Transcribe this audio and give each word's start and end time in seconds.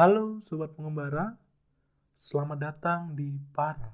Halo 0.00 0.40
Sobat 0.40 0.72
Pengembara, 0.72 1.36
selamat 2.16 2.56
datang 2.56 3.12
di 3.12 3.36
Para 3.52 3.92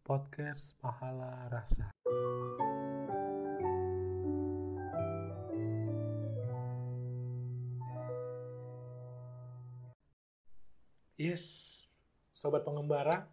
Podcast 0.00 0.72
Pahala 0.80 1.52
Rasa. 1.52 1.92
Yes, 11.20 11.44
Sobat 12.32 12.64
Pengembara, 12.64 13.28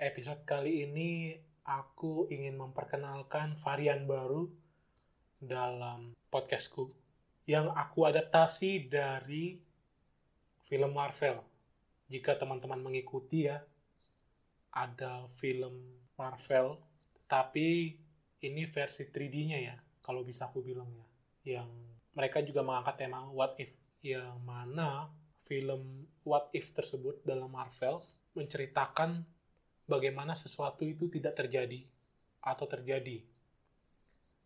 episode 0.00 0.40
kali 0.48 0.88
ini 0.88 1.36
aku 1.68 2.32
ingin 2.32 2.56
memperkenalkan 2.56 3.60
varian 3.60 4.08
baru 4.08 4.48
dalam 5.44 6.16
podcastku 6.32 6.88
yang 7.44 7.68
aku 7.76 8.08
adaptasi 8.08 8.88
dari 8.88 9.65
film 10.66 10.90
Marvel. 10.94 11.42
Jika 12.06 12.38
teman-teman 12.38 12.78
mengikuti 12.82 13.50
ya, 13.50 13.62
ada 14.70 15.26
film 15.40 15.74
Marvel, 16.14 16.78
tapi 17.26 17.98
ini 18.44 18.62
versi 18.68 19.08
3D-nya 19.08 19.58
ya, 19.58 19.76
kalau 20.04 20.22
bisa 20.22 20.46
aku 20.46 20.62
bilang 20.62 20.86
ya. 20.92 21.06
Yang 21.58 21.70
mereka 22.14 22.38
juga 22.42 22.62
mengangkat 22.62 23.06
tema 23.06 23.26
What 23.30 23.58
If, 23.58 23.72
yang 24.02 24.38
mana 24.42 25.10
film 25.46 26.06
What 26.26 26.50
If 26.54 26.74
tersebut 26.74 27.22
dalam 27.22 27.50
Marvel 27.50 28.02
menceritakan 28.36 29.24
bagaimana 29.86 30.34
sesuatu 30.34 30.84
itu 30.84 31.06
tidak 31.08 31.38
terjadi 31.38 31.86
atau 32.42 32.66
terjadi. 32.66 33.22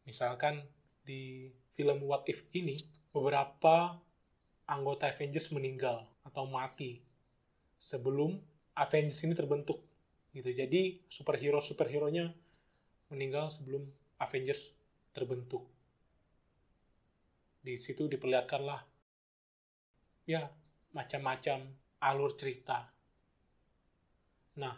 Misalkan 0.05 0.65
di 1.05 1.49
film 1.75 2.05
What 2.05 2.29
If 2.29 2.45
ini, 2.53 2.81
beberapa 3.11 3.97
anggota 4.71 5.11
Avengers 5.11 5.51
meninggal 5.51 6.07
atau 6.23 6.47
mati 6.47 7.03
sebelum 7.83 8.39
Avengers 8.79 9.27
ini 9.27 9.35
terbentuk 9.35 9.83
gitu. 10.31 10.47
Jadi 10.47 11.03
superhero 11.11 11.59
superhero-nya 11.59 12.31
meninggal 13.11 13.51
sebelum 13.51 13.83
Avengers 14.23 14.71
terbentuk. 15.11 15.67
Di 17.61 17.83
situ 17.83 18.07
diperlihatkanlah 18.07 18.87
ya 20.31 20.47
macam-macam 20.95 21.67
alur 22.01 22.39
cerita. 22.39 22.87
Nah, 24.57 24.75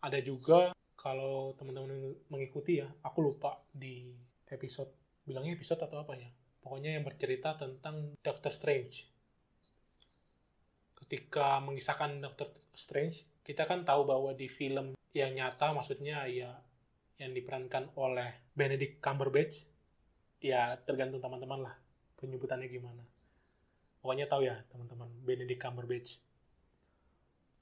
ada 0.00 0.18
juga 0.24 0.72
kalau 0.96 1.52
teman-teman 1.60 2.16
mengikuti 2.32 2.80
ya, 2.80 2.88
aku 3.04 3.20
lupa 3.20 3.60
di 3.68 4.08
episode 4.48 4.88
bilangnya 5.28 5.54
episode 5.54 5.84
atau 5.84 6.00
apa 6.00 6.16
ya. 6.16 6.32
Pokoknya 6.64 6.96
yang 6.96 7.04
bercerita 7.04 7.60
tentang 7.60 8.16
Doctor 8.24 8.48
Strange 8.48 9.13
ketika 11.04 11.60
mengisahkan 11.60 12.24
Doctor 12.24 12.48
Strange, 12.72 13.28
kita 13.44 13.68
kan 13.68 13.84
tahu 13.84 14.08
bahwa 14.08 14.32
di 14.32 14.48
film 14.48 14.96
yang 15.12 15.36
nyata 15.36 15.76
maksudnya 15.76 16.24
ya 16.24 16.56
yang 17.20 17.30
diperankan 17.36 17.92
oleh 17.94 18.50
Benedict 18.56 18.98
Cumberbatch, 18.98 19.54
ya 20.40 20.74
tergantung 20.82 21.20
teman-teman 21.20 21.68
lah 21.70 21.74
penyebutannya 22.18 22.66
gimana. 22.66 23.04
Pokoknya 24.00 24.26
tahu 24.26 24.48
ya 24.48 24.56
teman-teman, 24.72 25.12
Benedict 25.22 25.60
Cumberbatch. 25.60 26.18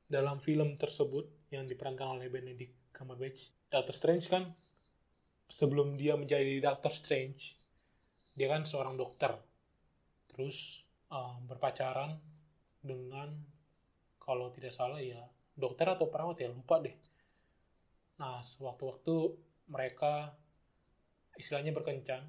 Dalam 0.09 0.41
film 0.41 0.79
tersebut 0.79 1.29
yang 1.51 1.67
diperankan 1.67 2.17
oleh 2.17 2.31
Benedict 2.31 2.95
Cumberbatch, 2.95 3.51
Doctor 3.69 3.93
Strange 3.93 4.27
kan 4.31 4.55
sebelum 5.51 6.01
dia 6.01 6.17
menjadi 6.17 6.63
Doctor 6.65 6.95
Strange, 6.95 7.59
dia 8.33 8.49
kan 8.49 8.65
seorang 8.65 8.97
dokter. 8.97 9.37
Terus 10.33 10.81
um, 11.13 11.45
berpacaran 11.45 12.17
dengan 12.83 13.31
kalau 14.19 14.51
tidak 14.55 14.75
salah 14.75 14.99
ya 14.99 15.23
dokter 15.55 15.87
atau 15.87 16.11
perawat 16.11 16.43
ya 16.43 16.51
lupa 16.51 16.83
deh. 16.83 16.95
Nah 18.19 18.43
sewaktu-waktu 18.43 19.15
mereka 19.71 20.35
istilahnya 21.39 21.73
berkencan, 21.73 22.23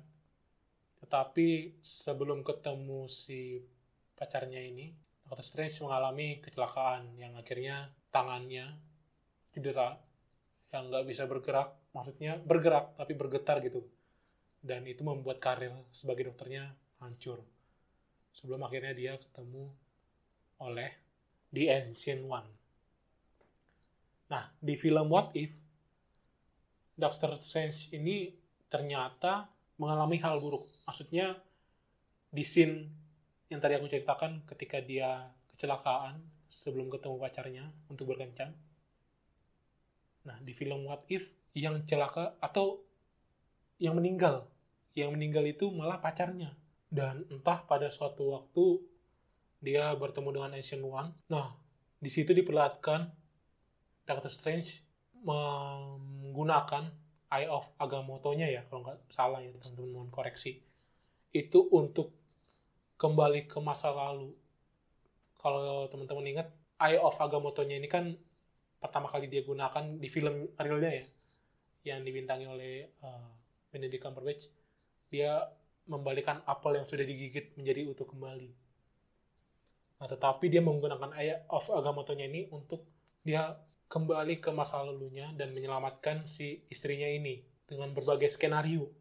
tetapi 1.04 1.78
sebelum 1.84 2.46
ketemu 2.48 3.12
si 3.12 3.60
pacarnya 4.16 4.64
ini, 4.64 4.96
Doctor 5.28 5.44
Strange 5.44 5.84
mengalami 5.84 6.40
kecelakaan 6.40 7.20
yang 7.20 7.36
akhirnya 7.36 7.92
tangannya 8.14 8.72
cedera, 9.52 10.00
yang 10.72 10.88
nggak 10.88 11.06
bisa 11.06 11.28
bergerak, 11.28 11.76
maksudnya 11.92 12.40
bergerak 12.40 12.96
tapi 12.96 13.14
bergetar 13.18 13.60
gitu. 13.60 13.84
Dan 14.64 14.88
itu 14.88 15.04
membuat 15.04 15.44
karir 15.44 15.76
sebagai 15.92 16.32
dokternya 16.32 16.72
hancur. 17.04 17.44
Sebelum 18.32 18.64
akhirnya 18.64 18.96
dia 18.96 19.14
ketemu 19.20 19.68
oleh 20.64 20.90
The 21.52 21.70
Ancient 21.70 22.24
One. 22.24 22.50
Nah, 24.32 24.50
di 24.58 24.74
film 24.80 25.12
What 25.12 25.36
If, 25.36 25.52
Doctor 26.98 27.38
Strange 27.44 27.92
ini 27.94 28.34
ternyata 28.72 29.46
mengalami 29.78 30.18
hal 30.24 30.42
buruk. 30.42 30.66
Maksudnya, 30.90 31.38
di 32.34 32.42
scene 32.42 32.90
yang 33.54 33.62
tadi 33.62 33.78
aku 33.78 33.86
ceritakan 33.86 34.42
ketika 34.50 34.82
dia 34.82 35.30
kecelakaan 35.54 36.18
sebelum 36.50 36.90
ketemu 36.90 37.22
pacarnya 37.22 37.66
untuk 37.92 38.10
berkencan. 38.10 38.56
Nah, 40.26 40.38
di 40.42 40.54
film 40.58 40.90
What 40.90 41.06
If, 41.12 41.28
yang 41.54 41.86
celaka 41.86 42.34
atau 42.42 42.82
yang 43.78 43.94
meninggal, 43.94 44.50
yang 44.98 45.14
meninggal 45.14 45.46
itu 45.46 45.70
malah 45.70 46.02
pacarnya. 46.02 46.54
Dan 46.94 47.26
entah 47.30 47.66
pada 47.66 47.90
suatu 47.90 48.38
waktu 48.38 48.82
dia 49.64 49.96
bertemu 49.96 50.30
dengan 50.36 50.52
Ancient 50.60 50.84
One. 50.84 51.16
Nah, 51.32 51.56
di 52.04 52.12
situ 52.12 52.36
diperlihatkan 52.36 53.08
Doctor 54.04 54.28
Strange 54.28 54.84
menggunakan 55.24 56.92
Eye 57.32 57.48
of 57.48 57.64
Agamotto-nya 57.80 58.52
ya, 58.52 58.68
kalau 58.68 58.84
nggak 58.84 59.00
salah 59.08 59.40
ya 59.40 59.56
teman-teman 59.56 60.12
koreksi. 60.12 60.60
Itu 61.32 61.72
untuk 61.72 62.12
kembali 63.00 63.48
ke 63.48 63.58
masa 63.64 63.90
lalu. 63.96 64.36
Kalau 65.40 65.88
teman-teman 65.88 66.28
ingat, 66.28 66.48
Eye 66.84 67.00
of 67.00 67.16
Agamotto-nya 67.16 67.80
ini 67.80 67.88
kan 67.88 68.20
pertama 68.84 69.08
kali 69.08 69.32
dia 69.32 69.48
gunakan 69.48 69.96
di 69.96 70.12
film 70.12 70.52
realnya 70.60 70.92
ya, 70.92 71.06
yang 71.96 72.04
dibintangi 72.04 72.46
oleh 72.52 72.92
uh, 73.00 73.32
Benedict 73.72 74.04
Cumberbatch. 74.04 74.44
Dia 75.08 75.48
membalikan 75.88 76.44
apel 76.44 76.84
yang 76.84 76.88
sudah 76.88 77.08
digigit 77.08 77.56
menjadi 77.56 77.88
utuh 77.88 78.08
kembali 78.08 78.64
Nah, 80.04 80.12
tetapi 80.12 80.52
dia 80.52 80.60
menggunakan 80.60 81.16
ayat 81.16 81.48
of 81.48 81.64
Agamotto-nya 81.72 82.28
ini 82.28 82.52
untuk 82.52 82.84
dia 83.24 83.56
kembali 83.88 84.44
ke 84.44 84.52
masa 84.52 84.84
lalunya 84.84 85.32
dan 85.40 85.56
menyelamatkan 85.56 86.28
si 86.28 86.60
istrinya 86.68 87.08
ini 87.08 87.40
dengan 87.64 87.96
berbagai 87.96 88.28
skenario, 88.28 88.92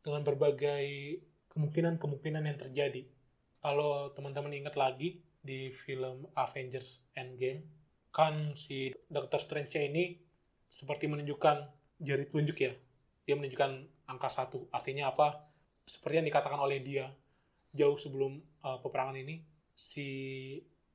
dengan 0.00 0.24
berbagai 0.24 1.20
kemungkinan-kemungkinan 1.52 2.40
yang 2.40 2.56
terjadi. 2.56 3.04
Kalau 3.60 4.08
teman-teman 4.16 4.56
ingat 4.56 4.80
lagi 4.80 5.20
di 5.44 5.76
film 5.84 6.24
Avengers 6.32 7.04
Endgame, 7.12 7.68
kan 8.08 8.56
si 8.56 8.88
Doctor 9.12 9.44
Strange 9.44 9.76
ini 9.76 10.16
seperti 10.72 11.04
menunjukkan 11.04 11.68
jari 12.00 12.24
telunjuk 12.32 12.56
ya. 12.64 12.72
Dia 13.28 13.36
menunjukkan 13.36 14.08
angka 14.08 14.32
satu. 14.32 14.72
Artinya 14.72 15.12
apa? 15.12 15.52
Seperti 15.84 16.24
yang 16.24 16.28
dikatakan 16.32 16.64
oleh 16.64 16.80
dia 16.80 17.12
jauh 17.76 18.00
sebelum 18.00 18.40
uh, 18.64 18.80
peperangan 18.80 19.20
ini, 19.20 19.57
si 19.78 20.08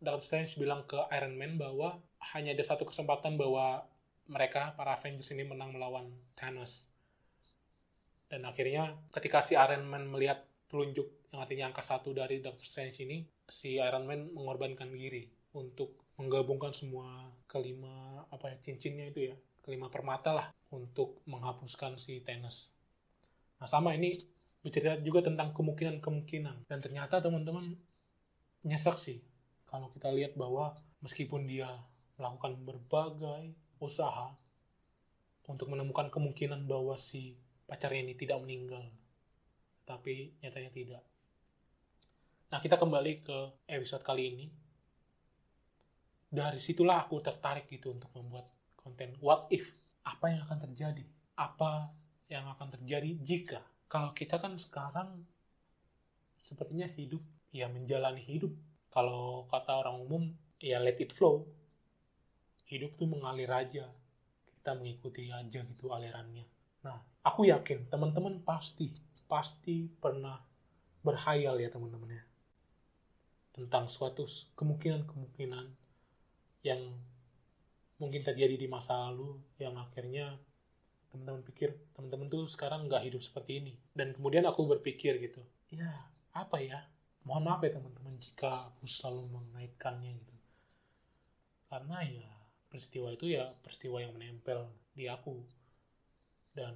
Doctor 0.03 0.19
Strange 0.27 0.59
bilang 0.59 0.83
ke 0.83 0.99
Iron 1.15 1.39
Man 1.39 1.55
bahwa 1.55 1.95
hanya 2.35 2.51
ada 2.51 2.67
satu 2.67 2.83
kesempatan 2.83 3.39
bahwa 3.39 3.87
mereka, 4.27 4.75
para 4.75 4.99
Avengers 4.99 5.31
ini 5.31 5.47
menang 5.47 5.75
melawan 5.75 6.11
Thanos. 6.35 6.87
Dan 8.27 8.43
akhirnya 8.43 8.99
ketika 9.15 9.43
si 9.47 9.55
Iron 9.55 9.87
Man 9.87 10.11
melihat 10.11 10.43
telunjuk 10.67 11.07
yang 11.31 11.39
artinya 11.43 11.71
angka 11.71 11.83
satu 11.87 12.11
dari 12.11 12.43
Doctor 12.43 12.67
Strange 12.67 12.99
ini, 13.03 13.23
si 13.47 13.79
Iron 13.79 14.03
Man 14.03 14.31
mengorbankan 14.35 14.91
diri 14.91 15.27
untuk 15.55 15.95
menggabungkan 16.19 16.75
semua 16.75 17.31
kelima 17.49 18.21
apa 18.29 18.53
ya 18.53 18.57
cincinnya 18.61 19.09
itu 19.09 19.33
ya 19.33 19.35
kelima 19.65 19.89
permata 19.89 20.35
lah 20.35 20.47
untuk 20.69 21.23
menghapuskan 21.25 21.97
si 21.97 22.21
Thanos. 22.21 22.69
Nah 23.57 23.69
sama 23.69 23.95
ini 23.95 24.19
bercerita 24.63 24.99
juga 25.01 25.25
tentang 25.25 25.51
kemungkinan-kemungkinan 25.55 26.67
dan 26.67 26.79
ternyata 26.79 27.19
teman-teman 27.19 27.75
nyesek 28.63 28.97
sih 28.99 29.19
kalau 29.67 29.89
kita 29.91 30.13
lihat 30.13 30.37
bahwa 30.37 30.77
meskipun 31.03 31.49
dia 31.49 31.67
melakukan 32.15 32.55
berbagai 32.61 33.57
usaha 33.81 34.31
untuk 35.49 35.67
menemukan 35.67 36.07
kemungkinan 36.07 36.69
bahwa 36.69 36.95
si 36.95 37.35
pacarnya 37.67 38.05
ini 38.07 38.15
tidak 38.15 38.39
meninggal, 38.39 38.85
tapi 39.83 40.31
nyatanya 40.39 40.71
tidak. 40.71 41.03
Nah, 42.53 42.61
kita 42.61 42.77
kembali 42.77 43.25
ke 43.25 43.37
episode 43.67 44.05
kali 44.05 44.23
ini. 44.29 44.47
Dari 46.33 46.57
situlah 46.57 47.05
aku 47.05 47.21
tertarik 47.21 47.69
gitu 47.69 47.93
untuk 47.93 48.09
membuat 48.13 48.49
konten 48.77 49.17
what 49.21 49.49
if. 49.49 49.65
Apa 50.05 50.33
yang 50.33 50.45
akan 50.45 50.59
terjadi? 50.69 51.05
Apa 51.37 51.89
yang 52.29 52.45
akan 52.45 52.77
terjadi 52.77 53.09
jika? 53.21 53.61
Kalau 53.89 54.13
kita 54.13 54.41
kan 54.41 54.57
sekarang 54.57 55.25
sepertinya 56.41 56.89
hidup 56.93 57.21
ya 57.53 57.69
menjalani 57.69 58.19
hidup. 58.25 58.51
Kalau 58.89 59.45
kata 59.47 59.85
orang 59.85 60.01
umum, 60.03 60.23
ya 60.57 60.81
let 60.81 60.97
it 60.97 61.13
flow. 61.13 61.45
Hidup 62.67 62.97
tuh 62.97 63.05
mengalir 63.05 63.49
aja. 63.53 63.85
Kita 64.49 64.73
mengikuti 64.73 65.29
aja 65.29 65.61
gitu 65.61 65.93
alirannya. 65.93 66.43
Nah 66.83 66.97
aku 67.23 67.47
yakin 67.47 67.87
teman-teman 67.87 68.41
pasti 68.43 68.91
pasti 69.29 69.87
pernah 69.87 70.41
berhayal 71.03 71.57
ya 71.59 71.71
teman-teman 71.71 72.19
ya 72.19 72.23
tentang 73.53 73.85
suatu 73.85 74.25
kemungkinan-kemungkinan 74.57 75.65
yang 76.65 76.81
mungkin 78.01 78.21
terjadi 78.25 78.55
di 78.57 78.67
masa 78.67 78.97
lalu 79.09 79.37
yang 79.61 79.77
akhirnya 79.77 80.35
teman-teman 81.13 81.45
pikir 81.45 81.77
teman-teman 81.93 82.27
tuh 82.27 82.49
sekarang 82.49 82.89
nggak 82.89 83.05
hidup 83.05 83.21
seperti 83.21 83.61
ini. 83.61 83.73
Dan 83.93 84.11
kemudian 84.17 84.43
aku 84.49 84.65
berpikir 84.65 85.21
gitu 85.21 85.39
ya 85.69 85.89
apa 86.33 86.57
ya 86.61 86.81
mohon 87.23 87.47
maaf 87.47 87.63
ya 87.63 87.71
teman-teman 87.75 88.15
jika 88.19 88.71
aku 88.71 88.87
selalu 88.87 89.31
mengaitkannya 89.31 90.11
gitu. 90.19 90.35
Karena 91.71 92.03
ya 92.03 92.31
peristiwa 92.67 93.09
itu 93.15 93.33
ya 93.33 93.51
peristiwa 93.63 94.03
yang 94.03 94.13
menempel 94.15 94.67
di 94.93 95.07
aku. 95.07 95.39
Dan 96.53 96.75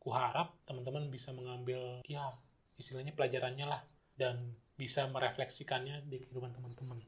ku 0.00 0.10
harap 0.10 0.56
teman-teman 0.66 1.12
bisa 1.12 1.30
mengambil 1.36 2.02
ya 2.08 2.34
istilahnya 2.80 3.12
pelajarannya 3.12 3.66
lah. 3.68 3.82
Dan 4.18 4.56
bisa 4.74 5.06
merefleksikannya 5.06 6.06
di 6.06 6.22
kehidupan 6.22 6.54
teman-teman. 6.54 6.98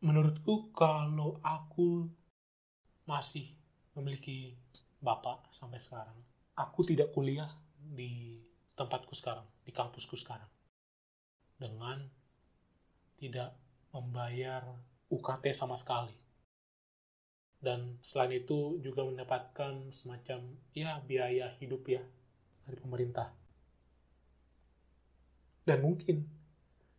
Menurutku 0.00 0.72
kalau 0.72 1.36
aku 1.44 2.08
masih 3.04 3.52
memiliki 3.96 4.56
bapak 5.00 5.48
sampai 5.52 5.80
sekarang 5.80 6.16
aku 6.56 6.84
tidak 6.84 7.10
kuliah 7.16 7.48
di 7.74 8.38
tempatku 8.76 9.16
sekarang 9.16 9.44
di 9.64 9.72
kampusku 9.72 10.14
sekarang 10.14 10.46
dengan 11.60 12.08
tidak 13.20 13.52
membayar 13.92 14.64
UKT 15.12 15.52
sama 15.52 15.76
sekali 15.76 16.20
dan 17.60 18.00
selain 18.00 18.40
itu 18.40 18.80
juga 18.80 19.04
mendapatkan 19.04 19.92
semacam 19.92 20.40
ya 20.72 20.96
biaya 21.04 21.52
hidup 21.60 21.84
ya 21.92 22.00
dari 22.64 22.76
pemerintah. 22.80 23.28
Dan 25.68 25.84
mungkin 25.84 26.24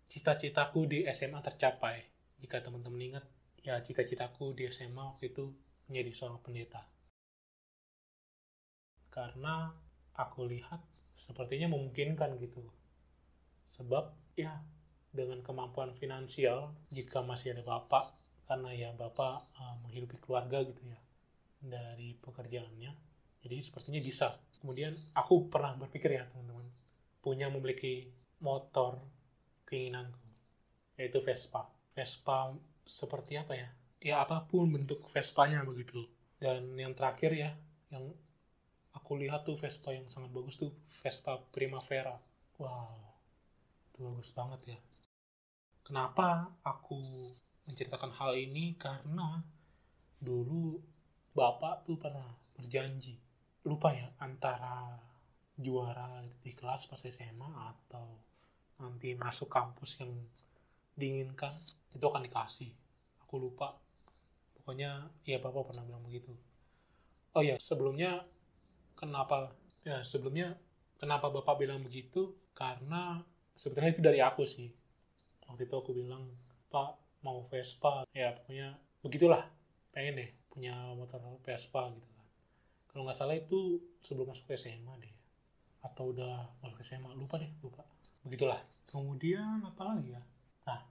cita-citaku 0.05 0.85
di 0.85 1.09
SMA 1.09 1.41
tercapai. 1.41 2.05
Jika 2.37 2.61
teman-teman 2.61 3.01
ingat, 3.01 3.25
ya 3.65 3.81
cita-citaku 3.81 4.53
di 4.53 4.69
SMA 4.69 5.01
waktu 5.01 5.33
itu 5.33 5.49
menjadi 5.89 6.11
seorang 6.13 6.39
pendeta. 6.45 6.85
Karena 9.09 9.73
aku 10.13 10.45
lihat 10.45 10.79
sepertinya 11.17 11.73
memungkinkan 11.73 12.37
gitu. 12.37 12.61
Sebab 13.77 14.11
ya 14.35 14.59
dengan 15.11 15.43
kemampuan 15.43 15.91
finansial, 15.95 16.71
jika 16.91 17.23
masih 17.23 17.55
ada 17.55 17.63
bapak 17.63 18.15
karena 18.47 18.71
ya 18.75 18.89
bapak 18.91 19.47
uh, 19.55 19.75
menghidupi 19.87 20.19
keluarga 20.19 20.59
gitu 20.67 20.83
ya 20.83 20.99
dari 21.63 22.19
pekerjaannya 22.19 22.91
jadi 23.41 23.57
sepertinya 23.63 24.01
bisa. 24.01 24.37
Kemudian 24.61 24.93
aku 25.17 25.49
pernah 25.49 25.73
berpikir 25.73 26.13
ya 26.13 26.29
teman-teman 26.29 26.69
punya 27.21 27.49
memiliki 27.49 28.09
motor 28.41 29.01
keinginanku 29.65 30.21
yaitu 30.97 31.17
Vespa. 31.25 31.65
Vespa 31.97 32.53
seperti 32.85 33.41
apa 33.41 33.53
ya? 33.57 33.69
Ya 34.01 34.15
apa 34.21 34.45
pun 34.45 34.69
bentuk 34.69 35.01
Vespanya 35.09 35.65
begitu. 35.65 36.05
Dan 36.37 36.77
yang 36.77 36.93
terakhir 36.93 37.33
ya 37.33 37.51
yang 37.89 38.13
aku 38.93 39.17
lihat 39.17 39.45
tuh 39.45 39.57
Vespa 39.57 39.93
yang 39.93 40.05
sangat 40.09 40.29
bagus 40.29 40.61
tuh 40.61 40.73
Vespa 41.01 41.41
Primavera. 41.49 42.17
Wow 42.61 43.20
bagus 44.01 44.33
banget 44.33 44.77
ya. 44.77 44.79
Kenapa 45.85 46.49
aku 46.65 47.31
menceritakan 47.69 48.11
hal 48.17 48.33
ini? 48.37 48.73
Karena 48.75 49.41
dulu 50.21 50.77
bapak 51.33 51.87
tuh 51.87 51.97
pernah 51.97 52.27
berjanji 52.53 53.17
lupa 53.61 53.93
ya 53.93 54.09
antara 54.17 54.97
juara 55.53 56.25
di 56.41 56.51
kelas 56.57 56.89
pas 56.89 56.97
SMA 56.97 57.49
atau 57.49 58.17
nanti 58.81 59.13
masuk 59.13 59.45
kampus 59.45 60.01
yang 60.01 60.09
diinginkan 60.97 61.53
itu 61.93 62.01
akan 62.01 62.25
dikasih. 62.25 62.73
Aku 63.25 63.37
lupa. 63.37 63.77
Pokoknya 64.57 65.09
ya 65.25 65.37
bapak 65.37 65.73
pernah 65.73 65.85
bilang 65.85 66.01
begitu. 66.01 66.33
Oh 67.37 67.45
ya 67.45 67.61
sebelumnya 67.61 68.25
kenapa? 68.97 69.53
Ya 69.85 70.01
sebelumnya 70.01 70.57
kenapa 70.97 71.29
bapak 71.29 71.61
bilang 71.61 71.85
begitu? 71.85 72.33
Karena 72.57 73.21
sebetulnya 73.61 73.93
itu 73.93 74.01
dari 74.01 74.17
aku 74.17 74.41
sih. 74.49 74.73
Waktu 75.45 75.69
itu 75.69 75.75
aku 75.77 75.93
bilang 75.93 76.25
pak 76.73 76.97
mau 77.21 77.45
Vespa. 77.45 78.09
Ya 78.17 78.33
pokoknya 78.33 78.73
begitulah. 79.05 79.45
Pengen 79.93 80.17
deh 80.17 80.29
punya 80.49 80.73
motor 80.97 81.21
Vespa 81.45 81.93
gitu 81.93 82.09
kan. 82.17 82.25
Kalau 82.89 83.05
nggak 83.05 83.17
salah 83.21 83.37
itu 83.37 83.77
sebelum 84.01 84.33
masuk 84.33 84.49
SMA 84.57 84.93
deh. 85.05 85.13
Atau 85.85 86.17
udah 86.17 86.49
masuk 86.65 86.81
SMA 86.81 87.13
lupa 87.13 87.37
deh 87.37 87.51
lupa. 87.61 87.85
Begitulah. 88.25 88.57
Kemudian 88.89 89.61
apa 89.61 89.93
lagi 89.93 90.17
ya? 90.17 90.21
Nah 90.65 90.81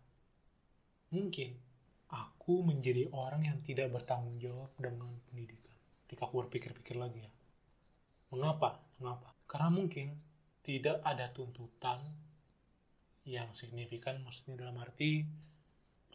mungkin 1.10 1.58
aku 2.06 2.62
menjadi 2.62 3.10
orang 3.10 3.50
yang 3.50 3.58
tidak 3.66 3.90
bertanggung 3.90 4.38
jawab 4.38 4.70
dengan 4.78 5.10
pendidikan. 5.26 5.74
Ketika 6.06 6.30
aku 6.30 6.46
berpikir-pikir 6.46 6.94
lagi 6.94 7.26
ya. 7.26 7.30
Mengapa? 8.30 8.78
Mengapa? 9.02 9.34
Karena 9.50 9.74
mungkin 9.74 10.14
tidak 10.62 11.02
ada 11.02 11.34
tuntutan 11.34 11.98
yang 13.28 13.52
signifikan 13.52 14.24
maksudnya 14.24 14.66
dalam 14.66 14.80
arti 14.80 15.24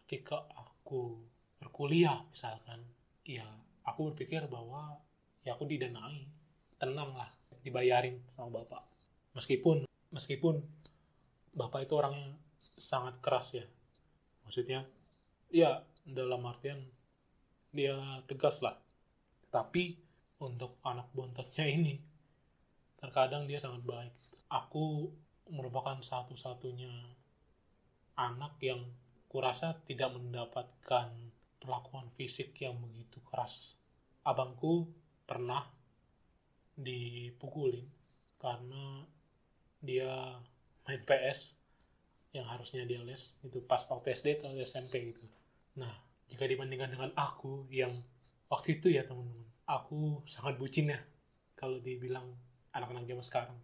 ketika 0.03 0.45
aku 0.53 1.17
berkuliah 1.61 2.25
misalkan 2.29 2.81
ya 3.25 3.45
aku 3.85 4.13
berpikir 4.13 4.45
bahwa 4.49 4.97
ya 5.45 5.53
aku 5.53 5.69
didanai 5.69 6.25
tenang 6.81 7.13
lah 7.15 7.29
dibayarin 7.65 8.21
sama 8.37 8.61
bapak. 8.61 8.85
Meskipun 9.33 9.89
meskipun 10.13 10.61
bapak 11.57 11.89
itu 11.89 11.93
orangnya 11.97 12.37
sangat 12.77 13.17
keras 13.25 13.57
ya. 13.57 13.65
Maksudnya 14.45 14.85
ya 15.49 15.81
dalam 16.05 16.45
artian 16.45 16.85
dia 17.73 17.97
tegas 18.29 18.61
lah. 18.61 18.77
Tapi 19.49 19.97
untuk 20.41 20.77
anak 20.85 21.09
bontotnya 21.15 21.65
ini 21.65 21.97
terkadang 23.01 23.49
dia 23.49 23.57
sangat 23.57 23.81
baik. 23.81 24.13
Aku 24.53 25.09
merupakan 25.49 26.01
satu-satunya 26.01 26.91
anak 28.17 28.57
yang 28.63 28.81
kurasa 29.29 29.75
tidak 29.85 30.15
mendapatkan 30.15 31.11
perlakuan 31.59 32.07
fisik 32.15 32.55
yang 32.61 32.79
begitu 32.79 33.19
keras. 33.27 33.75
Abangku 34.25 34.87
pernah 35.27 35.67
dipukulin 36.75 37.85
karena 38.39 39.05
dia 39.81 40.39
main 40.85 41.01
PS 41.03 41.55
yang 42.35 42.45
harusnya 42.51 42.83
dia 42.83 42.99
les 42.99 43.39
itu 43.47 43.63
pas 43.63 43.79
waktu 43.87 44.11
SD 44.11 44.43
atau 44.43 44.51
SMP 44.59 45.15
gitu. 45.15 45.23
Nah, 45.79 45.93
jika 46.27 46.43
dibandingkan 46.43 46.91
dengan 46.91 47.11
aku 47.15 47.65
yang 47.71 47.95
waktu 48.51 48.79
itu 48.81 48.91
ya 48.91 49.07
teman-teman, 49.07 49.47
aku 49.65 50.21
sangat 50.27 50.59
bucin 50.59 50.91
ya 50.91 50.99
kalau 51.55 51.79
dibilang 51.79 52.27
anak-anak 52.75 53.07
zaman 53.07 53.25
sekarang. 53.25 53.57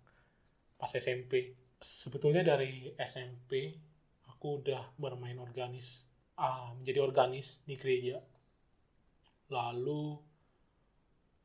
Pas 0.79 0.89
SMP, 0.95 1.53
sebetulnya 1.81 2.45
dari 2.45 2.93
SMP 2.95 3.73
aku 4.29 4.61
udah 4.61 4.93
bermain 4.97 5.37
organis 5.41 6.05
uh, 6.37 6.73
menjadi 6.77 6.99
organis 7.01 7.61
di 7.65 7.75
gereja. 7.75 8.21
Lalu 9.51 10.15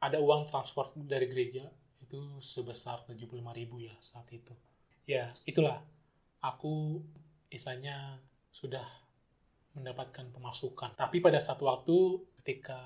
ada 0.00 0.20
uang 0.20 0.52
transport 0.52 0.94
dari 0.94 1.26
gereja 1.26 1.66
itu 2.04 2.38
sebesar 2.38 3.02
75 3.08 3.32
ribu 3.56 3.82
ya 3.82 3.96
saat 3.98 4.28
itu. 4.30 4.52
Ya 5.08 5.32
itulah. 5.48 5.82
Aku 6.44 7.02
istilahnya 7.50 8.20
sudah 8.52 8.86
mendapatkan 9.74 10.30
pemasukan. 10.30 10.94
Tapi 10.94 11.18
pada 11.18 11.42
satu 11.42 11.66
waktu 11.66 11.96
ketika 12.44 12.78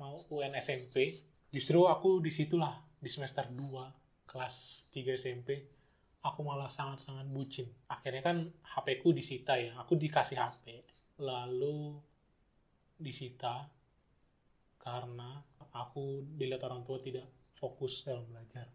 mau 0.00 0.24
UN 0.32 0.56
SMP 0.56 1.20
justru 1.52 1.84
aku 1.84 2.24
di 2.24 2.32
situlah 2.32 2.80
di 2.96 3.10
semester 3.12 3.46
2 3.52 4.30
kelas 4.30 4.86
3 4.94 5.20
SMP 5.20 5.79
aku 6.20 6.40
malah 6.44 6.68
sangat-sangat 6.68 7.26
bucin. 7.32 7.68
Akhirnya 7.88 8.20
kan 8.20 8.36
HP 8.76 9.00
ku 9.00 9.16
disita 9.16 9.56
ya, 9.56 9.76
aku 9.80 9.96
dikasih 9.96 10.36
HP. 10.36 10.84
Lalu 11.20 11.96
disita 13.00 13.68
karena 14.80 15.40
aku 15.72 16.24
dilihat 16.36 16.64
orang 16.68 16.84
tua 16.84 17.00
tidak 17.00 17.28
fokus 17.56 18.04
dalam 18.04 18.24
belajar. 18.28 18.68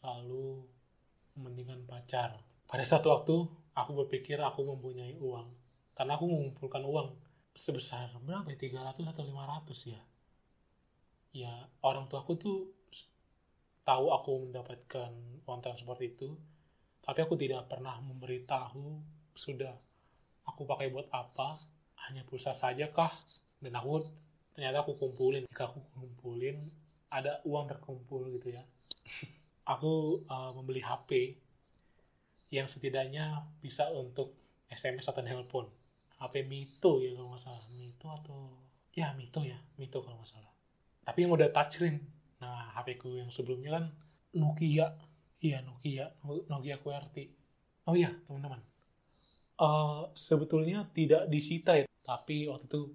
Selalu 0.00 0.64
mendingan 1.40 1.84
pacar. 1.88 2.40
Pada 2.68 2.84
satu 2.84 3.12
waktu, 3.12 3.36
aku 3.76 3.90
berpikir 4.04 4.40
aku 4.40 4.64
mempunyai 4.64 5.16
uang. 5.20 5.48
Karena 5.92 6.16
aku 6.16 6.24
mengumpulkan 6.28 6.84
uang 6.84 7.08
sebesar 7.52 8.08
berapa 8.24 8.48
ya? 8.48 8.56
300 8.56 9.12
atau 9.12 9.22
500 9.24 9.92
ya. 9.92 10.00
Ya, 11.32 11.54
orang 11.80 12.08
tua 12.08 12.24
aku 12.24 12.36
tuh 12.36 12.56
tahu 13.82 14.14
aku 14.14 14.32
mendapatkan 14.48 15.10
uang 15.46 15.60
transport 15.62 15.98
itu, 16.02 16.34
tapi 17.02 17.18
aku 17.22 17.34
tidak 17.34 17.66
pernah 17.66 17.98
memberitahu 17.98 19.02
sudah 19.34 19.74
aku 20.46 20.62
pakai 20.66 20.90
buat 20.90 21.10
apa, 21.10 21.58
hanya 22.08 22.22
pulsa 22.26 22.54
saja 22.54 22.90
kah 22.90 23.12
dan 23.62 23.74
aku 23.78 24.06
ternyata 24.54 24.82
aku 24.82 24.98
kumpulin. 24.98 25.46
Jika 25.50 25.70
aku 25.70 25.80
kumpulin 25.94 26.58
ada 27.12 27.42
uang 27.44 27.68
terkumpul 27.68 28.26
gitu 28.32 28.56
ya. 28.56 28.62
Aku 29.62 30.26
uh, 30.26 30.50
membeli 30.58 30.82
HP 30.82 31.38
yang 32.50 32.66
setidaknya 32.66 33.46
bisa 33.62 33.86
untuk 33.94 34.34
SMS 34.66 35.06
atau 35.06 35.22
telepon 35.22 35.70
HP 36.18 36.46
Mito 36.46 36.98
ya 36.98 37.14
kalau 37.14 37.34
nggak 37.34 37.42
salah. 37.46 37.62
Mito 37.70 38.08
atau 38.10 38.38
ya 38.94 39.14
Mito 39.14 39.42
ya 39.42 39.58
Mito 39.78 40.02
kalau 40.02 40.18
nggak 40.18 40.30
salah. 40.34 40.52
Tapi 41.06 41.18
yang 41.22 41.34
udah 41.34 41.50
touchscreen 41.54 42.02
nah 42.42 42.74
HP 42.74 42.98
ku 42.98 43.14
yang 43.14 43.30
sebelumnya 43.30 43.78
kan 43.78 43.84
Nokia. 44.34 44.98
Iya 45.38 45.62
Nokia. 45.62 46.10
Nokia 46.26 46.76
QWERTY. 46.82 47.24
Oh 47.86 47.94
iya 47.94 48.10
teman-teman. 48.26 48.58
Uh, 49.62 50.10
sebetulnya 50.18 50.90
tidak 50.90 51.30
disita 51.30 51.78
ya. 51.78 51.86
Tapi 52.02 52.50
waktu 52.50 52.66
itu 52.66 52.90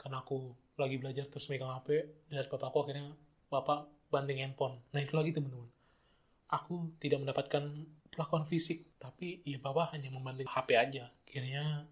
karena 0.00 0.24
aku 0.24 0.56
lagi 0.80 0.96
belajar 0.96 1.28
terus 1.28 1.46
megang 1.52 1.70
HP 1.76 2.08
dan 2.32 2.48
bapakku 2.48 2.78
akhirnya 2.88 3.12
bapak 3.52 3.84
banting 4.08 4.40
handphone. 4.40 4.80
Nah 4.96 5.04
itu 5.04 5.12
lagi 5.12 5.36
teman-teman. 5.36 5.68
Aku 6.48 6.94
tidak 7.02 7.20
mendapatkan 7.20 7.84
perlakuan 8.08 8.48
fisik. 8.48 8.88
Tapi 8.96 9.44
ya 9.44 9.60
bapak 9.60 9.92
hanya 9.92 10.08
membanting 10.08 10.48
HP 10.48 10.68
aja. 10.78 11.12
Akhirnya 11.28 11.84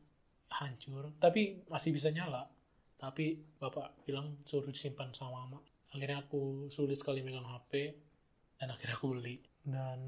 hancur. 0.49 1.13
Tapi 1.21 1.69
masih 1.69 1.93
bisa 1.93 2.09
nyala. 2.09 2.49
Tapi 2.97 3.37
bapak 3.59 4.07
bilang 4.07 4.39
suruh 4.47 4.71
disimpan 4.71 5.11
sama 5.11 5.43
mama 5.43 5.59
akhirnya 5.93 6.25
aku 6.25 6.73
sulit 6.73 6.97
sekali 6.97 7.21
megang 7.21 7.45
HP 7.45 7.93
dan 8.57 8.73
akhirnya 8.73 8.97
aku 8.97 9.13
beli. 9.13 9.37
Dan 9.63 10.01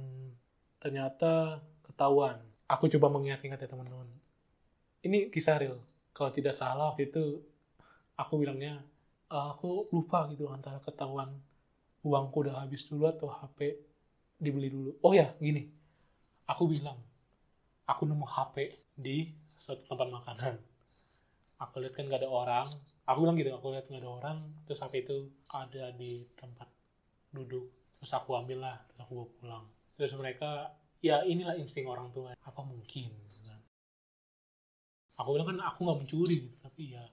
ternyata 0.81 1.61
ketahuan. 1.85 2.41
Aku 2.67 2.89
coba 2.89 3.13
mengingat-ingat 3.13 3.61
ya 3.61 3.69
teman-teman. 3.69 4.09
Ini 5.05 5.29
kisah 5.29 5.61
real. 5.61 5.79
Kalau 6.17 6.33
tidak 6.33 6.57
salah 6.57 6.91
waktu 6.93 7.13
itu 7.13 7.45
aku 8.17 8.41
bilangnya 8.41 8.81
uh, 9.29 9.53
aku 9.53 9.93
lupa 9.93 10.25
gitu 10.33 10.49
antara 10.49 10.81
ketahuan 10.81 11.35
uangku 12.05 12.45
udah 12.45 12.65
habis 12.65 12.89
dulu 12.89 13.11
atau 13.11 13.29
HP 13.29 13.77
dibeli 14.41 14.73
dulu. 14.73 14.97
Oh 15.05 15.13
ya 15.13 15.37
gini. 15.37 15.69
Aku 16.49 16.69
bilang 16.69 16.97
aku 17.85 18.09
nemu 18.09 18.25
HP 18.25 18.81
di 18.97 19.29
suatu 19.61 19.85
tempat 19.85 20.09
makanan. 20.09 20.55
Aku 21.61 21.81
lihat 21.81 21.97
kan 21.97 22.09
gak 22.09 22.25
ada 22.25 22.31
orang 22.33 22.69
aku 23.05 23.19
bilang 23.25 23.37
gitu 23.37 23.53
aku 23.53 23.73
lihat 23.73 23.87
gak 23.89 24.01
ada 24.01 24.11
orang 24.11 24.39
terus 24.65 24.81
HP 24.81 25.05
itu 25.05 25.29
ada 25.53 25.93
di 25.95 26.25
tempat 26.37 26.69
duduk. 27.35 27.69
Terus 28.01 28.13
aku 28.15 28.37
ambil 28.37 28.65
lah 28.65 28.77
terus 28.89 29.01
aku 29.05 29.13
bawa 29.17 29.29
pulang. 29.41 29.65
Terus 29.97 30.13
mereka 30.17 30.73
ya 31.05 31.25
inilah 31.25 31.57
insting 31.57 31.85
orang 31.89 32.09
tua. 32.13 32.37
Apa 32.45 32.61
mungkin? 32.65 33.13
Aku 35.15 35.31
bilang 35.31 35.55
kan 35.55 35.59
aku 35.63 35.87
nggak 35.87 36.01
mencuri 36.03 36.51
tapi 36.59 36.99
ya 36.99 37.05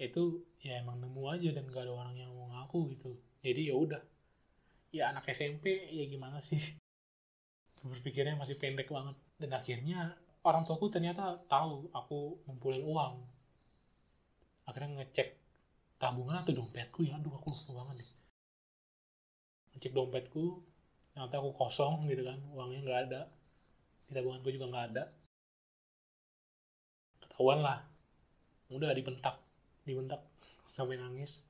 itu 0.00 0.40
ya 0.64 0.80
emang 0.80 1.02
nemu 1.02 1.22
aja 1.28 1.48
dan 1.52 1.68
gak 1.68 1.84
ada 1.84 1.92
orang 1.92 2.14
yang 2.16 2.30
mau 2.32 2.48
ngaku 2.54 2.94
gitu. 2.96 3.12
Jadi 3.44 3.68
ya 3.68 3.74
udah. 3.76 4.02
Ya 4.88 5.12
anak 5.12 5.28
SMP 5.28 5.92
ya 5.92 6.08
gimana 6.08 6.40
sih? 6.40 6.56
Berpikirnya 7.84 8.38
masih 8.38 8.56
pendek 8.56 8.88
banget. 8.88 9.16
Dan 9.36 9.50
akhirnya 9.52 10.16
orang 10.46 10.64
tuaku 10.64 10.88
ternyata 10.88 11.36
tahu 11.50 11.92
aku 11.92 12.40
ngumpulin 12.48 12.80
uang 12.86 13.20
akhirnya 14.68 15.00
ngecek 15.00 15.28
tabungan 15.96 16.44
atau 16.44 16.52
dompetku 16.52 17.08
ya. 17.08 17.16
Aduh 17.16 17.32
aku 17.32 17.48
lupa 17.50 17.72
banget 17.82 18.04
deh 18.04 18.10
ngecek 19.78 19.94
dompetku 19.94 20.58
ternyata 21.14 21.38
aku 21.38 21.50
kosong 21.54 22.10
gitu 22.10 22.26
kan. 22.26 22.38
Uangnya 22.50 22.82
nggak 22.82 23.00
ada. 23.06 23.20
Di 24.10 24.12
tabunganku 24.18 24.50
juga 24.50 24.66
nggak 24.74 24.86
ada. 24.90 25.04
Ketahuan 27.22 27.62
lah. 27.62 27.78
Udah 28.74 28.90
dibentak. 28.90 29.38
Dibentak. 29.86 30.18
Sampai 30.74 30.98
nangis. 30.98 31.46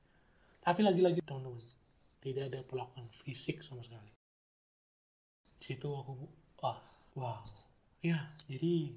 Tapi 0.61 0.85
lagi-lagi 0.85 1.25
teman-teman 1.25 1.57
tidak 2.21 2.53
ada 2.53 2.59
perlakuan 2.61 3.09
fisik 3.25 3.65
sama 3.65 3.81
sekali. 3.81 4.13
Situ 5.57 5.89
aku 5.89 6.29
wah 6.61 6.77
wow. 7.17 7.41
Ya 8.05 8.29
jadi 8.45 8.93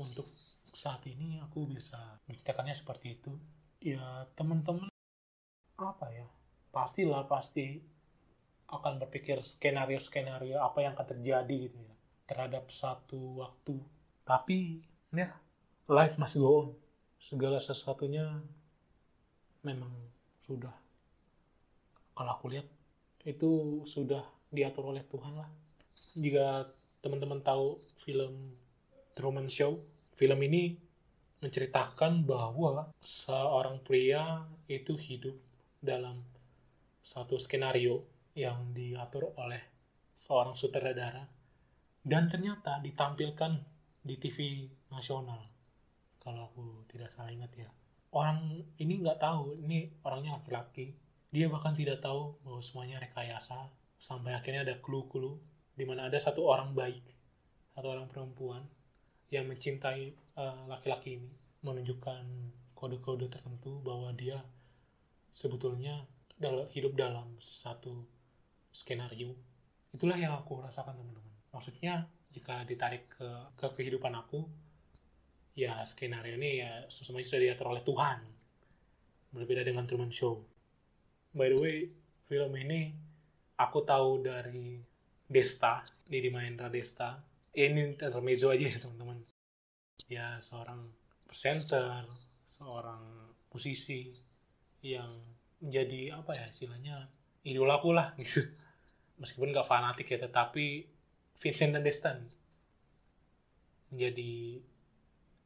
untuk 0.00 0.26
saat 0.72 1.04
ini 1.04 1.38
aku 1.40 1.68
bisa 1.68 2.00
menceritakannya 2.26 2.72
seperti 2.72 3.20
itu 3.20 3.32
ya 3.84 4.24
teman-teman 4.36 4.88
apa 5.76 6.06
ya 6.12 6.26
pastilah 6.72 7.28
pasti 7.28 7.80
akan 8.72 9.04
berpikir 9.04 9.44
skenario-skenario 9.44 10.56
apa 10.56 10.80
yang 10.80 10.96
akan 10.96 11.08
terjadi 11.12 11.56
gitu 11.68 11.76
ya 11.76 11.94
terhadap 12.24 12.72
satu 12.72 13.44
waktu 13.44 13.76
tapi 14.24 14.80
ya 15.12 15.28
life 15.90 16.16
must 16.16 16.38
go 16.38 16.48
on. 16.62 16.68
Segala 17.22 17.58
sesuatunya 17.62 18.42
memang 19.62 19.90
sudah 20.42 20.74
kalau 22.12 22.30
aku 22.34 22.50
lihat 22.50 22.66
itu 23.22 23.82
sudah 23.86 24.22
diatur 24.50 24.90
oleh 24.90 25.02
Tuhan 25.06 25.38
lah. 25.38 25.48
Jika 26.18 26.70
teman-teman 27.00 27.40
tahu 27.40 27.80
film 28.04 28.52
Truman 29.16 29.48
Show, 29.48 29.80
film 30.22 30.38
ini 30.46 30.70
menceritakan 31.42 32.22
bahwa 32.22 32.94
seorang 33.02 33.82
pria 33.82 34.46
itu 34.70 34.94
hidup 34.94 35.34
dalam 35.82 36.22
satu 37.02 37.42
skenario 37.42 38.06
yang 38.38 38.70
diatur 38.70 39.34
oleh 39.34 39.58
seorang 40.14 40.54
sutradara 40.54 41.26
dan 42.06 42.30
ternyata 42.30 42.78
ditampilkan 42.78 43.58
di 43.98 44.14
TV 44.22 44.70
nasional. 44.94 45.42
Kalau 46.22 46.54
aku 46.54 46.86
tidak 46.86 47.10
salah 47.10 47.34
ingat 47.34 47.50
ya. 47.58 47.66
Orang 48.14 48.62
ini 48.78 49.02
nggak 49.02 49.18
tahu 49.18 49.58
ini 49.58 49.90
orangnya 50.06 50.38
laki-laki. 50.38 50.94
Dia 51.34 51.50
bahkan 51.50 51.74
tidak 51.74 51.98
tahu 51.98 52.38
bahwa 52.46 52.62
semuanya 52.62 53.02
rekayasa 53.02 53.66
sampai 53.98 54.38
akhirnya 54.38 54.62
ada 54.62 54.78
clue-clue 54.78 55.34
di 55.74 55.82
mana 55.82 56.06
ada 56.06 56.22
satu 56.22 56.46
orang 56.46 56.78
baik 56.78 57.02
satu 57.72 57.88
orang 57.88 58.06
perempuan 58.06 58.62
yang 59.32 59.48
mencintai 59.48 60.12
eh, 60.12 60.62
laki-laki 60.68 61.16
uh, 61.16 61.18
ini 61.24 61.30
menunjukkan 61.64 62.22
kode-kode 62.76 63.32
tertentu 63.32 63.80
bahwa 63.80 64.12
dia 64.12 64.44
sebetulnya 65.32 66.04
hidup 66.76 66.92
dalam 66.98 67.32
satu 67.40 68.04
skenario. 68.74 69.32
Itulah 69.94 70.18
yang 70.20 70.36
aku 70.36 70.60
rasakan 70.60 70.98
teman-teman. 70.98 71.32
Maksudnya 71.54 72.04
jika 72.34 72.66
ditarik 72.68 73.08
ke, 73.08 73.28
ke 73.56 73.66
kehidupan 73.78 74.12
aku 74.12 74.44
ya 75.52 75.84
skenario 75.84 76.36
ini 76.40 76.64
ya 76.64 76.84
semuanya 76.90 77.28
sudah 77.28 77.42
diatur 77.46 77.66
oleh 77.72 77.84
Tuhan. 77.86 78.18
Berbeda 79.32 79.64
dengan 79.64 79.88
Truman 79.88 80.12
Show. 80.12 80.42
By 81.32 81.48
the 81.54 81.56
way 81.56 81.76
film 82.28 82.52
ini 82.58 82.92
aku 83.56 83.80
tahu 83.86 84.20
dari 84.20 84.82
Desta 85.24 85.86
di 86.04 86.28
Mahendra 86.28 86.68
Desta 86.68 87.31
ini 87.52 87.96
intermezzo 87.96 88.48
aja 88.48 88.64
ya 88.64 88.78
teman-teman. 88.80 89.18
Ya 90.08 90.40
seorang 90.40 90.88
presenter 91.28 92.04
seorang 92.48 93.32
musisi 93.52 94.12
yang 94.84 95.20
menjadi 95.60 96.16
apa 96.18 96.36
ya 96.36 96.46
istilahnya 96.48 97.08
idolaku 97.44 97.92
lah 97.92 98.16
gitu. 98.20 98.44
Meskipun 99.20 99.54
gak 99.54 99.68
fanatik 99.68 100.08
ya 100.10 100.18
tetapi 100.18 100.88
Vincent 101.38 101.72
dan 101.76 101.84
Desta 101.84 102.16
menjadi 103.92 104.58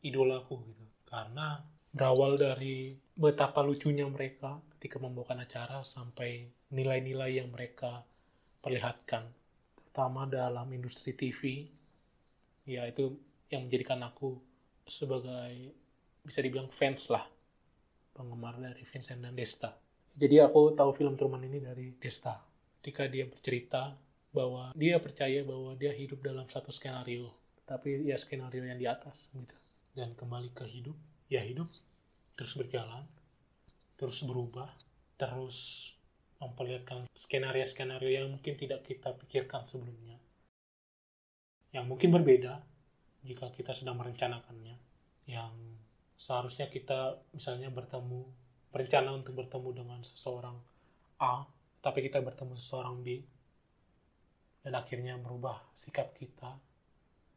idolaku 0.07 0.63
gitu. 0.71 0.85
Karena 1.07 1.61
berawal 1.91 2.39
dari 2.39 2.95
betapa 3.17 3.65
lucunya 3.65 4.07
mereka 4.07 4.61
ketika 4.77 5.01
membawakan 5.01 5.43
acara 5.43 5.81
sampai 5.83 6.47
nilai-nilai 6.71 7.41
yang 7.41 7.49
mereka 7.51 8.05
perlihatkan 8.61 9.25
terutama 9.75 10.29
dalam 10.29 10.69
industri 10.77 11.17
TV 11.17 11.65
ya 12.67 12.85
itu 12.85 13.15
yang 13.49 13.71
menjadikan 13.71 14.03
aku 14.03 14.37
sebagai 14.85 15.73
bisa 16.27 16.43
dibilang 16.43 16.69
fans 16.75 17.07
lah 17.09 17.23
penggemar 18.13 18.59
dari 18.59 18.83
Vincent 18.83 19.23
dan 19.23 19.33
Desta. 19.39 19.71
Jadi 20.17 20.41
aku 20.43 20.75
tahu 20.75 20.91
film 20.97 21.15
Truman 21.15 21.45
ini 21.47 21.63
dari 21.63 21.95
Desta. 21.97 22.41
Ketika 22.81 23.07
dia 23.07 23.29
bercerita 23.29 23.95
bahwa 24.35 24.75
dia 24.75 24.99
percaya 24.99 25.47
bahwa 25.47 25.79
dia 25.79 25.95
hidup 25.95 26.21
dalam 26.25 26.49
satu 26.51 26.75
skenario 26.75 27.31
tapi 27.67 28.07
ya 28.07 28.17
skenario 28.17 28.63
yang 28.63 28.79
di 28.79 28.87
atas 28.87 29.29
gitu. 29.35 29.57
Dan 29.93 30.15
kembali 30.15 30.55
ke 30.55 30.65
hidup, 30.71 30.95
ya 31.27 31.43
hidup 31.43 31.67
terus 32.39 32.55
berjalan, 32.55 33.03
terus 33.99 34.23
berubah, 34.23 34.71
terus 35.19 35.91
memperlihatkan 36.37 37.09
skenario-skenario 37.17 38.13
yang 38.13 38.29
mungkin 38.29 38.55
tidak 38.61 38.85
kita 38.85 39.17
pikirkan 39.17 39.65
sebelumnya. 39.65 40.21
Yang 41.75 41.85
mungkin 41.87 42.11
berbeda 42.15 42.63
jika 43.27 43.51
kita 43.55 43.75
sedang 43.75 43.99
merencanakannya. 43.99 44.77
Yang 45.27 45.55
seharusnya 46.17 46.71
kita 46.71 47.19
misalnya 47.35 47.69
bertemu, 47.69 48.23
berencana 48.71 49.11
untuk 49.17 49.37
bertemu 49.37 49.85
dengan 49.85 50.01
seseorang 50.07 50.57
A, 51.19 51.45
tapi 51.83 52.07
kita 52.07 52.23
bertemu 52.23 52.55
seseorang 52.59 53.03
B, 53.03 53.21
dan 54.67 54.75
akhirnya 54.75 55.15
merubah 55.19 55.63
sikap 55.79 56.15
kita. 56.15 56.59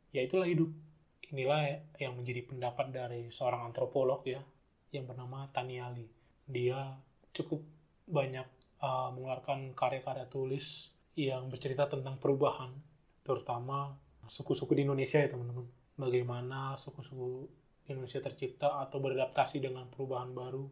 Ya 0.10 0.26
itulah 0.26 0.50
hidup 0.50 0.74
inilah 1.30 1.86
yang 2.02 2.18
menjadi 2.18 2.42
pendapat 2.50 2.90
dari 2.90 3.30
seorang 3.30 3.70
antropolog 3.70 4.26
ya 4.26 4.42
yang 4.90 5.06
bernama 5.06 5.46
Taniali. 5.54 6.10
Dia 6.50 6.98
cukup 7.30 7.62
banyak 8.10 8.48
uh, 8.82 9.14
mengeluarkan 9.14 9.78
karya-karya 9.78 10.26
tulis 10.26 10.90
yang 11.14 11.54
bercerita 11.54 11.86
tentang 11.86 12.18
perubahan, 12.18 12.74
terutama 13.22 13.94
suku-suku 14.30 14.78
di 14.78 14.86
Indonesia 14.86 15.18
ya 15.20 15.34
teman-teman. 15.34 15.66
Bagaimana 16.00 16.78
suku-suku 16.80 17.50
Indonesia 17.90 18.22
tercipta 18.22 18.80
atau 18.86 19.02
beradaptasi 19.02 19.60
dengan 19.60 19.90
perubahan 19.90 20.32
baru 20.32 20.70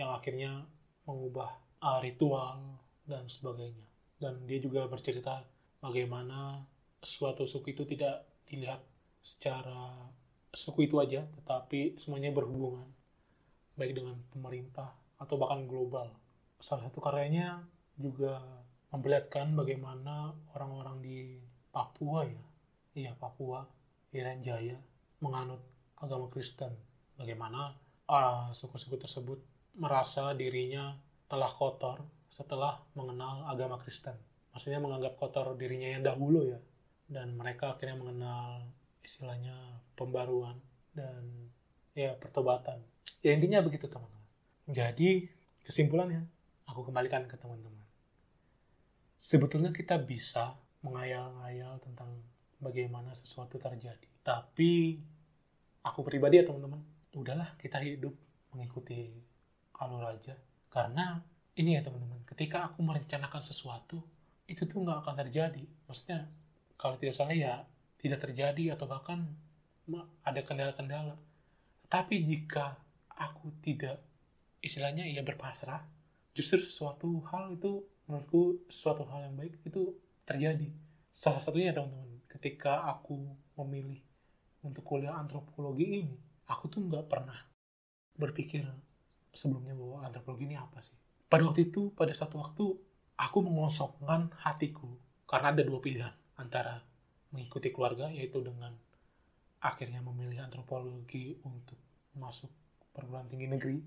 yang 0.00 0.10
akhirnya 0.16 0.64
mengubah 1.04 1.52
uh, 1.84 2.00
ritual 2.00 2.80
dan 3.04 3.28
sebagainya. 3.28 3.84
Dan 4.16 4.48
dia 4.48 4.58
juga 4.58 4.88
bercerita 4.88 5.44
bagaimana 5.84 6.64
suatu 7.04 7.44
suku 7.44 7.76
itu 7.76 7.84
tidak 7.84 8.24
dilihat 8.48 8.80
secara 9.20 10.08
suku 10.56 10.88
itu 10.88 10.96
aja, 10.98 11.28
tetapi 11.40 12.00
semuanya 12.00 12.32
berhubungan, 12.32 12.88
baik 13.76 14.00
dengan 14.00 14.16
pemerintah 14.32 14.96
atau 15.20 15.36
bahkan 15.36 15.68
global. 15.68 16.08
Salah 16.64 16.88
satu 16.88 17.04
karyanya 17.04 17.60
juga 18.00 18.40
memperlihatkan 18.94 19.52
bagaimana 19.52 20.32
orang-orang 20.56 20.96
di 21.04 21.18
Papua 21.74 22.22
ya, 22.22 22.44
iya 22.94 23.12
Papua, 23.18 23.66
Irian 24.14 24.40
Jaya, 24.46 24.78
menganut 25.18 25.60
agama 25.98 26.30
Kristen. 26.30 26.70
Bagaimana 27.18 27.74
uh, 28.06 28.50
suku-suku 28.54 28.98
tersebut 28.98 29.38
merasa 29.74 30.30
dirinya 30.34 30.94
telah 31.26 31.50
kotor 31.50 32.02
setelah 32.30 32.78
mengenal 32.94 33.46
agama 33.50 33.78
Kristen. 33.82 34.14
Maksudnya 34.54 34.78
menganggap 34.78 35.18
kotor 35.18 35.58
dirinya 35.58 35.98
yang 35.98 36.06
dahulu 36.06 36.46
ya. 36.46 36.58
Dan 37.10 37.34
mereka 37.34 37.74
akhirnya 37.74 37.98
mengenal 37.98 38.70
istilahnya 39.02 39.82
pembaruan 39.98 40.56
dan 40.94 41.50
ya 41.92 42.14
pertobatan. 42.14 42.80
Ya 43.20 43.34
intinya 43.34 43.60
begitu 43.60 43.90
teman-teman. 43.90 44.24
Jadi 44.70 45.26
kesimpulannya 45.66 46.24
aku 46.70 46.86
kembalikan 46.86 47.26
ke 47.26 47.34
teman-teman. 47.36 47.82
Sebetulnya 49.18 49.74
kita 49.74 49.98
bisa 49.98 50.54
mengayal-ngayal 50.84 51.80
tentang 51.80 52.22
bagaimana 52.60 53.14
sesuatu 53.16 53.56
terjadi. 53.58 54.08
Tapi 54.24 54.98
aku 55.84 56.00
pribadi 56.02 56.40
ya 56.40 56.44
teman-teman, 56.48 56.80
udahlah 57.14 57.54
kita 57.60 57.78
hidup 57.80 58.14
mengikuti 58.54 59.10
alur 59.78 60.06
aja. 60.06 60.34
Karena 60.70 61.20
ini 61.54 61.78
ya 61.78 61.82
teman-teman, 61.86 62.22
ketika 62.26 62.66
aku 62.66 62.82
merencanakan 62.82 63.42
sesuatu, 63.46 64.02
itu 64.50 64.66
tuh 64.66 64.82
nggak 64.82 65.06
akan 65.06 65.14
terjadi. 65.26 65.64
Maksudnya, 65.86 66.26
kalau 66.74 66.98
tidak 66.98 67.14
salah 67.14 67.36
ya 67.36 67.62
tidak 68.02 68.20
terjadi 68.20 68.76
atau 68.76 68.84
bahkan 68.90 69.24
ada 70.24 70.40
kendala-kendala. 70.44 71.16
Tapi 71.88 72.24
jika 72.24 72.76
aku 73.14 73.52
tidak 73.62 74.02
istilahnya 74.64 75.06
ya 75.06 75.22
berpasrah, 75.22 75.84
justru 76.34 76.58
sesuatu 76.58 77.22
hal 77.30 77.54
itu 77.54 77.84
menurutku 78.08 78.64
sesuatu 78.68 79.06
hal 79.08 79.30
yang 79.30 79.36
baik 79.38 79.54
itu 79.64 79.94
terjadi. 80.28 80.68
Salah 81.14 81.40
satunya 81.40 81.70
teman-teman, 81.70 82.13
ketika 82.34 82.90
aku 82.90 83.30
memilih 83.62 84.02
untuk 84.66 84.82
kuliah 84.82 85.14
antropologi 85.14 86.02
ini, 86.02 86.16
aku 86.50 86.66
tuh 86.66 86.82
nggak 86.82 87.06
pernah 87.06 87.38
berpikir 88.18 88.66
sebelumnya 89.30 89.74
bahwa 89.78 90.02
antropologi 90.02 90.50
ini 90.50 90.56
apa 90.58 90.82
sih. 90.82 90.96
Pada 91.30 91.46
waktu 91.46 91.70
itu, 91.70 91.94
pada 91.94 92.14
satu 92.14 92.42
waktu, 92.42 92.64
aku 93.18 93.38
mengosongkan 93.42 94.34
hatiku 94.42 94.90
karena 95.30 95.54
ada 95.54 95.62
dua 95.62 95.78
pilihan 95.78 96.14
antara 96.38 96.82
mengikuti 97.34 97.74
keluarga 97.74 98.10
yaitu 98.10 98.42
dengan 98.42 98.74
akhirnya 99.62 100.02
memilih 100.02 100.44
antropologi 100.44 101.38
untuk 101.42 101.78
masuk 102.14 102.50
perguruan 102.94 103.26
tinggi 103.26 103.50
negeri 103.50 103.78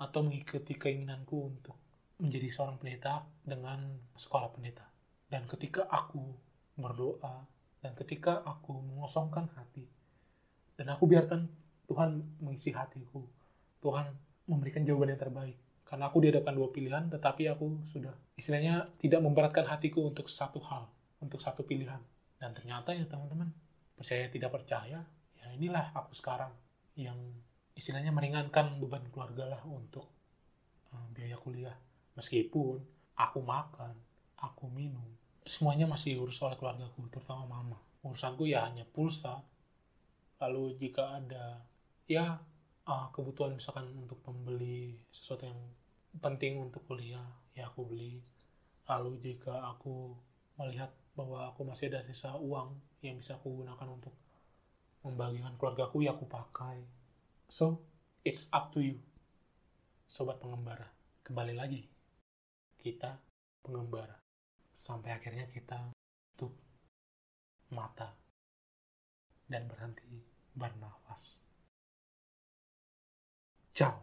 atau 0.00 0.24
mengikuti 0.24 0.78
keinginanku 0.78 1.36
untuk 1.36 1.76
menjadi 2.22 2.48
seorang 2.50 2.78
pendeta 2.80 3.26
dengan 3.42 3.98
sekolah 4.14 4.48
pendeta. 4.54 4.86
Dan 5.28 5.44
ketika 5.44 5.90
aku 5.90 6.47
berdoa 6.78 7.44
dan 7.82 7.92
ketika 7.98 8.42
aku 8.46 8.78
mengosongkan 8.78 9.50
hati 9.58 9.86
dan 10.78 10.94
aku 10.94 11.10
biarkan 11.10 11.50
Tuhan 11.90 12.22
mengisi 12.38 12.70
hatiku, 12.70 13.26
Tuhan 13.82 14.14
memberikan 14.46 14.86
jawaban 14.86 15.10
yang 15.10 15.20
terbaik. 15.20 15.56
Karena 15.82 16.12
aku 16.12 16.20
dihadapkan 16.20 16.52
dua 16.52 16.68
pilihan, 16.68 17.08
tetapi 17.08 17.48
aku 17.48 17.80
sudah 17.82 18.12
istilahnya 18.36 18.92
tidak 19.00 19.24
memberatkan 19.24 19.64
hatiku 19.64 20.04
untuk 20.04 20.28
satu 20.28 20.60
hal, 20.60 20.84
untuk 21.18 21.40
satu 21.40 21.64
pilihan. 21.64 21.98
Dan 22.36 22.52
ternyata 22.52 22.92
ya 22.92 23.08
teman-teman, 23.08 23.48
percaya 23.96 24.28
tidak 24.28 24.52
percaya, 24.52 25.00
ya 25.34 25.46
inilah 25.56 25.90
aku 25.96 26.12
sekarang 26.12 26.52
yang 26.94 27.16
istilahnya 27.72 28.12
meringankan 28.12 28.78
beban 28.78 29.02
keluarga 29.08 29.58
lah 29.58 29.62
untuk 29.64 30.06
uh, 30.92 31.08
biaya 31.16 31.40
kuliah. 31.40 31.74
Meskipun 32.20 32.84
aku 33.16 33.40
makan, 33.40 33.96
aku 34.38 34.68
minum, 34.68 35.08
semuanya 35.48 35.88
masih 35.88 36.20
urus 36.20 36.38
oleh 36.44 36.54
keluargaku, 36.60 37.08
terutama 37.08 37.48
mama. 37.48 37.78
Urusanku 38.04 38.44
ya 38.46 38.68
hanya 38.68 38.84
pulsa. 38.84 39.40
Lalu 40.38 40.76
jika 40.78 41.18
ada 41.18 41.64
ya 42.06 42.38
uh, 42.86 43.06
kebutuhan 43.10 43.58
misalkan 43.58 43.90
untuk 43.96 44.22
membeli 44.28 44.94
sesuatu 45.10 45.48
yang 45.48 45.60
penting 46.20 46.60
untuk 46.60 46.84
kuliah, 46.86 47.24
ya 47.56 47.66
aku 47.66 47.88
beli. 47.88 48.22
Lalu 48.86 49.18
jika 49.24 49.72
aku 49.72 50.14
melihat 50.60 50.92
bahwa 51.18 51.50
aku 51.50 51.66
masih 51.66 51.90
ada 51.90 52.06
sisa 52.06 52.30
uang 52.38 52.78
yang 53.02 53.18
bisa 53.18 53.34
aku 53.34 53.50
gunakan 53.62 53.88
untuk 53.90 54.14
membagikan 55.06 55.54
keluargaku 55.54 56.02
ya 56.02 56.14
aku 56.14 56.26
pakai 56.26 56.82
so 57.46 57.78
it's 58.26 58.50
up 58.50 58.74
to 58.74 58.82
you 58.82 58.98
sobat 60.10 60.42
pengembara 60.42 60.90
kembali 61.22 61.54
lagi 61.54 61.86
kita 62.82 63.18
pengembara 63.62 64.27
sampai 64.78 65.10
akhirnya 65.18 65.50
kita 65.50 65.90
tutup 66.38 66.54
mata 67.74 68.14
dan 69.50 69.66
berhenti 69.66 70.22
bernafas 70.54 71.42
ciao 73.74 73.98